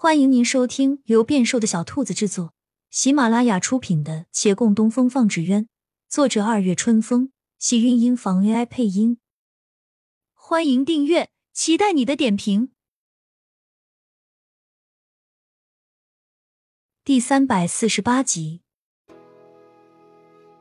[0.00, 2.54] 欢迎您收听由变瘦的小兔子制作、
[2.88, 5.64] 喜马拉雅出品的《且共东风放纸鸢》，
[6.08, 9.18] 作者二月春风，喜韵音房 AI 配音。
[10.34, 12.70] 欢迎订阅，期待你的点评。
[17.04, 18.60] 第三百四十八集，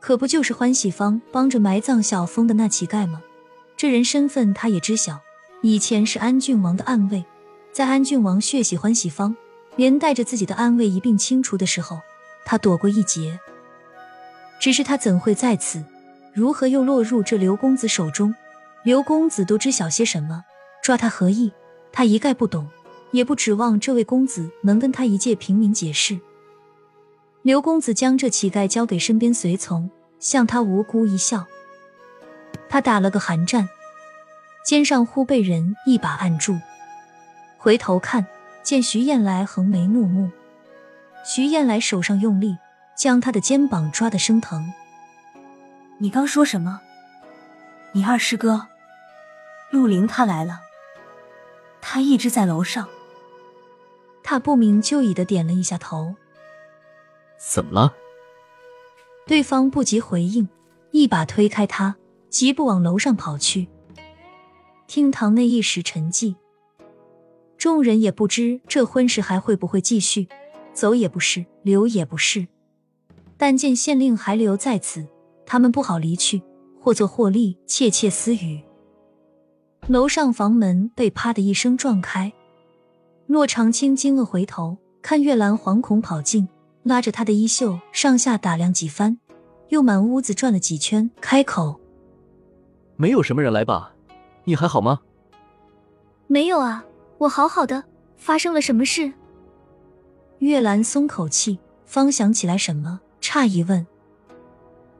[0.00, 3.22] 可不就是欢喜方帮着埋葬小峰的那乞丐吗？
[3.76, 5.20] 这人身份他也知晓，
[5.60, 7.22] 以前是安郡王的暗卫。
[7.76, 9.36] 在安郡王血洗欢喜方，
[9.76, 12.00] 连带着自己的安危一并清除的时候，
[12.46, 13.38] 他躲过一劫。
[14.58, 15.84] 只是他怎会在此？
[16.32, 18.34] 如何又落入这刘公子手中？
[18.82, 20.42] 刘公子都知晓些什么？
[20.82, 21.52] 抓他何意？
[21.92, 22.66] 他一概不懂，
[23.10, 26.18] 也不指望这位公子能跟他一介平民解释。
[27.42, 31.44] 刘公子将这乞丐交给身边随从，向他无辜一笑。
[32.70, 33.68] 他打了个寒战，
[34.64, 36.58] 肩上忽被人一把按住。
[37.66, 38.24] 回头看
[38.62, 40.30] 见徐燕来横眉怒目，
[41.24, 42.56] 徐燕来手上用力
[42.96, 44.72] 将他的肩膀抓得生疼。
[45.98, 46.80] 你刚说什么？
[47.90, 48.68] 你二师哥
[49.72, 50.60] 陆林他来了，
[51.80, 52.88] 他一直在楼上。
[54.22, 56.14] 他不明就里的点了一下头。
[57.36, 57.92] 怎么了？
[59.26, 60.48] 对方不及回应，
[60.92, 61.96] 一把推开他，
[62.30, 63.66] 疾步往楼上跑去。
[64.86, 66.36] 厅堂内一时沉寂。
[67.66, 70.28] 众人也不知这婚事还会不会继续，
[70.72, 72.46] 走也不是，留也不是。
[73.36, 75.04] 但见县令还留在此，
[75.44, 76.40] 他们不好离去，
[76.80, 78.62] 或坐或立，窃窃私语。
[79.88, 82.32] 楼上房门被啪的一声撞开，
[83.26, 86.48] 骆长青惊愕回头，看月兰惶恐跑进，
[86.84, 89.18] 拉着他的衣袖上下打量几番，
[89.70, 91.80] 又满屋子转了几圈，开口
[92.94, 93.92] ：“没有什么人来吧？
[94.44, 95.00] 你还好吗
[96.28, 96.84] ？”“没有啊。”
[97.18, 97.82] 我好好的，
[98.18, 99.10] 发生了什么事？
[100.40, 103.86] 月兰松口气，方想起来什么，诧异问：“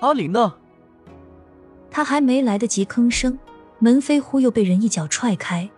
[0.00, 0.54] 阿林呢？”
[1.90, 3.38] 他还没来得及吭声，
[3.78, 5.68] 门飞忽又被人一脚踹开。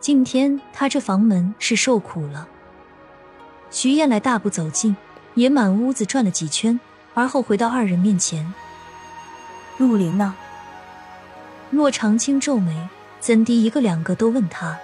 [0.00, 2.46] 今天他这房门是受苦了。
[3.70, 4.94] 徐燕来大步走近，
[5.34, 6.78] 也满屋子转了几圈，
[7.14, 8.52] 而后回到二人面前
[9.78, 10.34] ：“陆林呢？”
[11.72, 12.88] 骆长青皱眉，
[13.18, 14.78] 怎地一个两个都问他？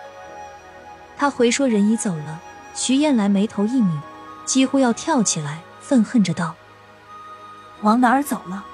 [1.17, 2.41] 他回说：“人已走了。”
[2.75, 4.03] 徐燕来眉头一拧，
[4.45, 6.55] 几乎要跳起来，愤恨着道
[7.83, 8.65] ：“往哪儿走了？”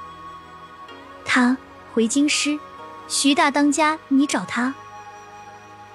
[1.24, 1.56] 他
[1.92, 2.58] 回京师。
[3.08, 4.72] 徐大当家，你找他。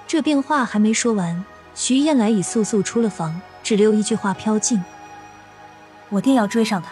[0.06, 4.84] 这变话还没说完，徐燕来已速速出了房，只留一句话飘进
[6.10, 6.90] ：“我定要追上他。”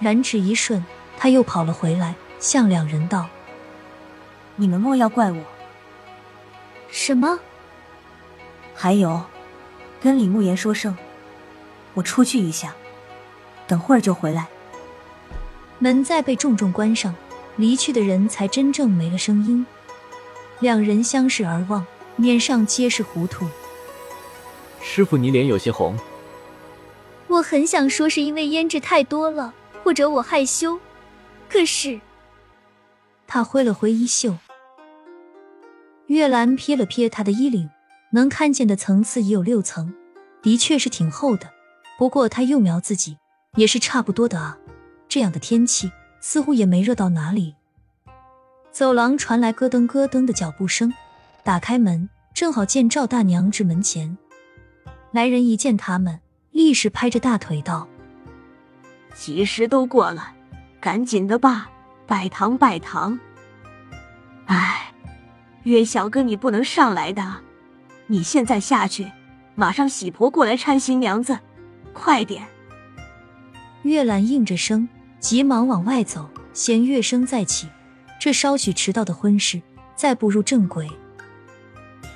[0.00, 0.82] 然只一瞬，
[1.18, 3.26] 他又跑了回来，向两人道
[4.56, 5.44] ：“你们莫要怪我。”
[6.90, 7.38] 什么？
[8.82, 9.20] 还有，
[10.00, 10.96] 跟李慕言说声，
[11.92, 12.74] 我出去一下，
[13.66, 14.48] 等会儿就回来。
[15.78, 17.14] 门再被重重关上，
[17.56, 19.66] 离去的人才真正没了声音。
[20.60, 21.86] 两人相视而望，
[22.16, 23.46] 脸上皆是糊涂。
[24.80, 25.94] 师傅，你脸有些红。
[27.26, 29.52] 我很想说是因为胭脂太多了，
[29.84, 30.80] 或者我害羞，
[31.50, 32.00] 可是……
[33.26, 34.38] 他挥了挥衣袖，
[36.06, 37.68] 月兰瞥了瞥他的衣领。
[38.10, 39.94] 能看见的层次已有六层，
[40.42, 41.50] 的确是挺厚的。
[41.98, 43.18] 不过他又瞄自己，
[43.56, 44.58] 也是差不多的啊。
[45.08, 47.54] 这样的天气，似乎也没热到哪里。
[48.70, 50.92] 走廊传来咯噔咯噔的脚步声，
[51.42, 54.16] 打开门，正好见赵大娘至门前。
[55.10, 56.20] 来人一见他们，
[56.52, 57.88] 立时拍着大腿道
[59.14, 60.32] ：“吉时都过了，
[60.80, 61.68] 赶紧的吧，
[62.06, 63.18] 拜堂拜堂。”
[64.46, 64.92] 哎，
[65.64, 67.22] 岳小哥，你不能上来的。
[68.10, 69.08] 你现在下去，
[69.54, 71.38] 马上喜婆过来搀新娘子，
[71.92, 72.44] 快点！
[73.82, 74.88] 月兰应着声，
[75.20, 77.68] 急忙往外走，弦乐声再起，
[78.18, 79.62] 这稍许迟到的婚事
[79.94, 80.90] 再步入正轨。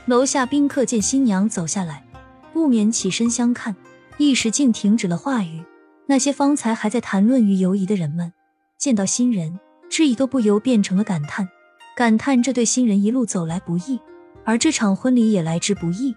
[0.07, 2.05] 楼下宾客见新娘走下来，
[2.53, 3.77] 不免起身相看，
[4.19, 5.63] 一时竟停止了话语。
[6.07, 8.33] 那些方才还在谈论于犹疑的人们，
[8.77, 11.49] 见到新人，质疑都不由变成了感叹，
[11.97, 14.01] 感叹这对新人一路走来不易。
[14.45, 16.15] 而这场婚礼也来之不易。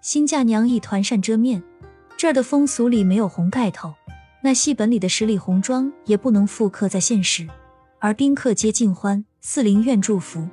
[0.00, 1.62] 新嫁娘一团扇遮面，
[2.16, 3.92] 这儿的风俗里没有红盖头，
[4.42, 7.46] 那戏本里的十里红妆也不能复刻在现实。
[7.98, 10.48] 而宾客皆尽欢，四邻院祝福，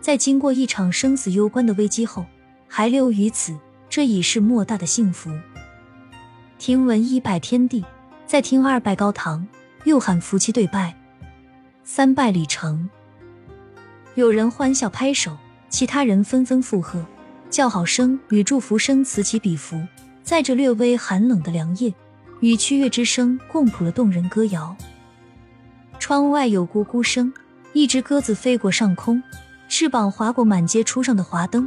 [0.00, 2.24] 在经过一场生死攸关的危机后，
[2.68, 5.30] 还留于此，这已是莫大的幸福。
[6.58, 7.84] 听闻一拜天地，
[8.24, 9.44] 再听二拜高堂，
[9.84, 10.94] 又喊夫妻对拜，
[11.82, 12.88] 三拜礼成。
[14.14, 15.36] 有人欢笑拍手。
[15.72, 17.02] 其他人纷纷附和，
[17.48, 19.82] 叫好声与祝福声此起彼伏，
[20.22, 21.92] 在这略微寒冷的凉夜，
[22.40, 24.76] 与曲乐之声共谱了动人歌谣。
[25.98, 27.32] 窗外有咕咕声，
[27.72, 29.22] 一只鸽子飞过上空，
[29.66, 31.66] 翅膀划过满街初上的华灯，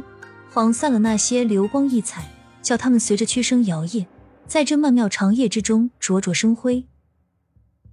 [0.52, 2.24] 晃散了那些流光溢彩，
[2.62, 4.06] 叫他们随着曲声摇曳，
[4.46, 6.86] 在这曼妙长夜之中灼灼生辉。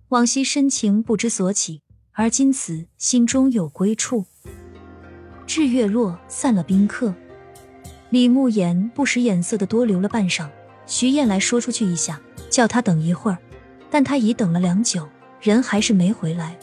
[0.10, 1.82] 往昔深情不知所起，
[2.12, 4.28] 而今此心中有归处。
[5.46, 7.14] 至月落，散了宾客。
[8.10, 10.48] 李慕言不时眼色的多留了半晌，
[10.86, 12.20] 徐燕来说出去一下，
[12.50, 13.38] 叫他等一会儿，
[13.90, 15.08] 但他已等了良久，
[15.42, 16.58] 人还是没回来，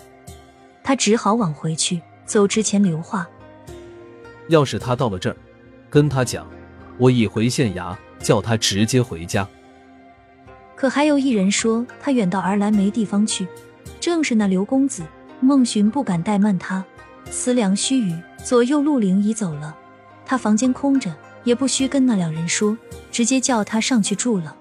[0.82, 2.00] 他只好往回去。
[2.24, 3.28] 走之前留话：
[4.48, 5.36] 要是他到了这儿，
[5.88, 6.46] 跟他讲，
[6.96, 9.48] 我已回县衙，叫他直接回家。
[10.76, 13.48] 可还有一人说他远道而来没地方去，
[13.98, 15.02] 正是那刘公子。
[15.40, 16.84] 孟寻不敢怠慢他，
[17.30, 19.76] 思量须臾，左右陆灵已走了，
[20.24, 21.14] 他房间空着。
[21.42, 22.76] 也不需跟那两人说，
[23.10, 24.58] 直接叫他上去住了。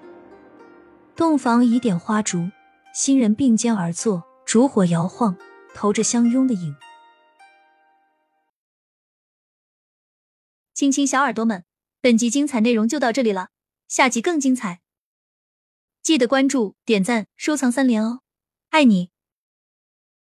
[1.14, 2.50] 洞房已点花烛，
[2.94, 5.36] 新人并肩而坐，烛火摇晃，
[5.74, 6.74] 投着相拥的影。
[10.72, 11.66] 亲亲小耳朵们，
[12.00, 13.50] 本集精彩内容就到这里了，
[13.86, 14.80] 下集更精彩，
[16.02, 18.20] 记得关注、点赞、收藏三连哦，
[18.70, 19.10] 爱你！